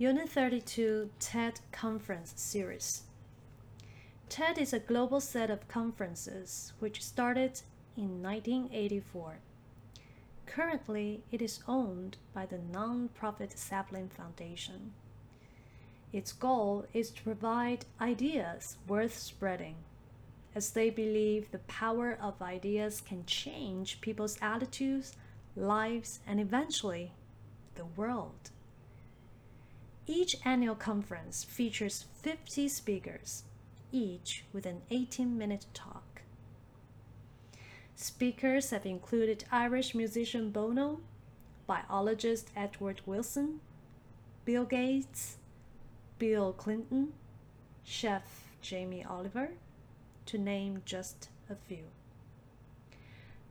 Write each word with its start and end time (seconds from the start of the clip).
Unit 0.00 0.30
32 0.30 1.10
TED 1.18 1.60
Conference 1.72 2.32
Series. 2.34 3.02
TED 4.30 4.56
is 4.56 4.72
a 4.72 4.78
global 4.78 5.20
set 5.20 5.50
of 5.50 5.68
conferences 5.68 6.72
which 6.78 7.04
started 7.04 7.60
in 7.98 8.22
1984. 8.22 9.40
Currently, 10.46 11.22
it 11.30 11.42
is 11.42 11.62
owned 11.68 12.16
by 12.32 12.46
the 12.46 12.60
non-profit 12.72 13.58
Sapling 13.58 14.08
Foundation. 14.08 14.94
Its 16.14 16.32
goal 16.32 16.86
is 16.94 17.10
to 17.10 17.22
provide 17.22 17.84
ideas 18.00 18.78
worth 18.88 19.18
spreading, 19.18 19.76
as 20.54 20.70
they 20.70 20.88
believe 20.88 21.50
the 21.50 21.58
power 21.68 22.16
of 22.22 22.40
ideas 22.40 23.02
can 23.02 23.26
change 23.26 24.00
people's 24.00 24.38
attitudes, 24.40 25.14
lives, 25.54 26.20
and 26.26 26.40
eventually 26.40 27.12
the 27.74 27.84
world. 27.84 28.50
Each 30.12 30.34
annual 30.44 30.74
conference 30.74 31.44
features 31.44 32.06
50 32.22 32.66
speakers, 32.66 33.44
each 33.92 34.44
with 34.52 34.66
an 34.66 34.82
18 34.90 35.38
minute 35.38 35.66
talk. 35.72 36.22
Speakers 37.94 38.70
have 38.70 38.84
included 38.84 39.44
Irish 39.52 39.94
musician 39.94 40.50
Bono, 40.50 40.98
biologist 41.68 42.50
Edward 42.56 43.02
Wilson, 43.06 43.60
Bill 44.44 44.64
Gates, 44.64 45.36
Bill 46.18 46.52
Clinton, 46.54 47.12
chef 47.84 48.48
Jamie 48.60 49.04
Oliver, 49.04 49.50
to 50.26 50.38
name 50.38 50.82
just 50.84 51.28
a 51.48 51.54
few. 51.54 51.84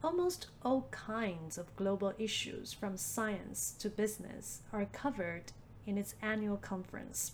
Almost 0.04 0.48
all 0.62 0.90
kinds 0.92 1.58
of 1.58 1.74
global 1.78 2.12
issues 2.20 2.74
from 2.74 2.98
science 2.98 3.74
to 3.80 3.90
business 3.90 4.60
are 4.74 4.84
covered 4.84 5.54
in 5.90 5.98
its 5.98 6.14
annual 6.22 6.58
conference. 6.58 7.32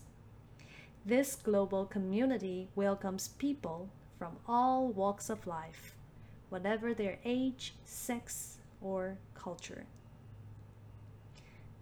This 1.06 1.36
global 1.36 1.86
community 1.86 2.70
welcomes 2.74 3.28
people 3.28 3.90
from 4.18 4.38
all 4.48 4.88
walks 4.88 5.30
of 5.30 5.46
life, 5.46 5.94
whatever 6.50 6.94
their 6.94 7.20
age, 7.26 7.74
sex, 7.84 8.58
or 8.82 9.18
culture. 9.36 9.84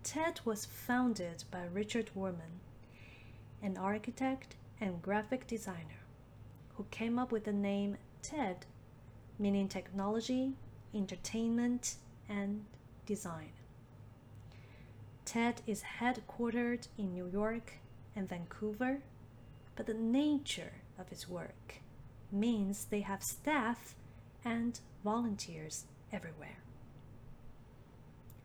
TED 0.04 0.42
was 0.44 0.66
founded 0.66 1.44
by 1.52 1.64
Richard 1.72 2.10
Wurman, 2.16 2.60
an 3.62 3.78
architect 3.78 4.56
and 4.82 5.02
graphic 5.02 5.46
designer 5.46 6.02
who 6.76 6.86
came 6.90 7.20
up 7.20 7.32
with 7.32 7.46
the 7.46 7.54
name 7.54 7.98
TED, 8.24 8.66
meaning 9.38 9.68
technology, 9.68 10.54
entertainment, 10.94 11.96
and 12.28 12.66
design. 13.06 13.52
TED 15.26 15.62
is 15.66 15.84
headquartered 16.00 16.88
in 16.98 17.14
New 17.14 17.28
York 17.28 17.74
and 18.16 18.28
Vancouver, 18.28 19.00
but 19.76 19.86
the 19.86 19.94
nature 19.94 20.74
of 21.00 21.12
its 21.12 21.28
work 21.28 21.82
means 22.32 22.86
they 22.86 23.02
have 23.02 23.24
staff 23.24 23.96
and 24.44 24.80
volunteers 25.04 25.86
everywhere. 26.12 26.60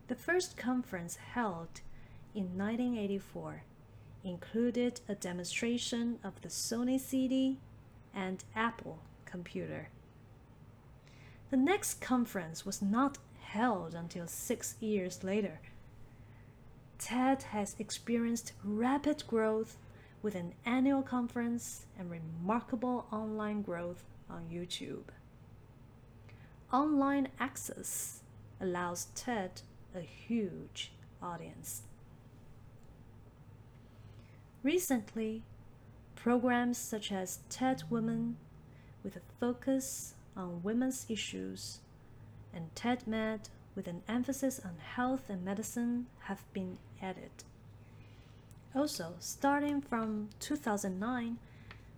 The 0.08 0.14
first 0.14 0.56
conference 0.56 1.16
held 1.16 1.80
in 2.34 2.56
1984 2.56 3.64
included 4.24 5.00
a 5.08 5.14
demonstration 5.14 6.18
of 6.24 6.40
the 6.40 6.48
Sony 6.48 6.98
CD 6.98 7.58
and 8.14 8.44
Apple 8.54 9.00
computer. 9.24 9.88
The 11.50 11.56
next 11.56 12.00
conference 12.00 12.64
was 12.64 12.82
not 12.82 13.18
held 13.40 13.94
until 13.94 14.26
six 14.26 14.76
years 14.80 15.24
later 15.24 15.60
TED 16.98 17.42
has 17.44 17.76
experienced 17.78 18.52
rapid 18.64 19.24
growth 19.26 19.76
with 20.22 20.34
an 20.34 20.54
annual 20.66 21.02
conference 21.02 21.86
and 21.98 22.10
remarkable 22.10 23.06
online 23.12 23.62
growth 23.62 24.04
on 24.28 24.46
YouTube. 24.52 25.04
Online 26.72 27.28
access 27.38 28.20
allows 28.60 29.06
TED 29.14 29.62
a 29.94 30.00
huge 30.00 30.92
audience. 31.22 31.82
Recently, 34.62 35.44
programs 36.16 36.76
such 36.78 37.12
as 37.12 37.38
TED 37.48 37.84
Women, 37.88 38.36
with 39.04 39.16
a 39.16 39.20
focus 39.38 40.14
on 40.36 40.62
women's 40.62 41.06
issues, 41.08 41.78
and 42.52 42.74
TED 42.74 43.06
Med 43.06 43.48
with 43.78 43.86
an 43.86 44.02
emphasis 44.08 44.60
on 44.64 44.74
health 44.96 45.30
and 45.30 45.44
medicine 45.44 46.06
have 46.22 46.42
been 46.52 46.76
added. 47.00 47.30
Also, 48.74 49.14
starting 49.20 49.80
from 49.80 50.30
2009, 50.40 51.38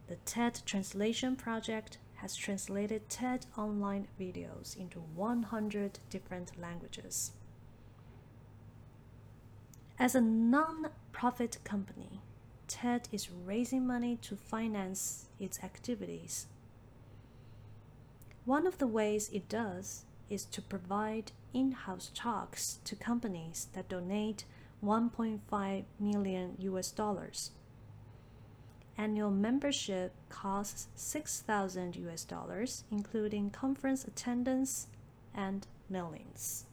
the 0.07 0.17
TED 0.27 0.61
Translation 0.67 1.37
Project 1.37 1.97
has 2.17 2.37
translated 2.37 3.09
TED 3.09 3.47
online 3.57 4.07
videos 4.21 4.77
into 4.79 4.99
100 4.99 6.01
different 6.11 6.53
languages. 6.61 7.33
As 9.99 10.15
a 10.15 10.21
non 10.21 10.89
profit 11.13 11.57
company, 11.65 12.21
TED 12.69 13.09
is 13.11 13.31
raising 13.31 13.87
money 13.87 14.19
to 14.21 14.37
finance 14.37 15.29
its 15.39 15.65
activities. 15.65 16.47
One 18.45 18.67
of 18.67 18.77
the 18.77 18.87
ways 18.87 19.31
it 19.33 19.49
does 19.49 20.05
is 20.31 20.45
to 20.47 20.63
provide 20.63 21.33
in 21.53 21.73
house 21.73 22.11
talks 22.15 22.79
to 22.85 22.97
companies 22.97 23.69
that 23.75 23.89
donate 23.89 24.45
1.5 24.83 25.85
million 25.99 26.55
US 26.59 26.91
dollars. 26.91 27.51
Annual 28.97 29.31
membership 29.31 30.13
costs 30.29 30.89
6,000 30.95 31.97
US 31.97 32.25
dollars, 32.25 32.85
including 32.91 33.51
conference 33.51 34.05
attendance 34.05 34.87
and 35.35 35.67
mailings. 35.91 36.65